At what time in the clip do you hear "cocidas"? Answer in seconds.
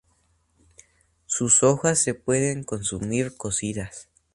3.37-4.09